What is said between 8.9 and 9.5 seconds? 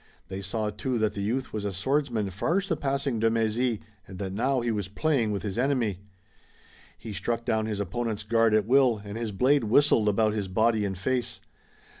and his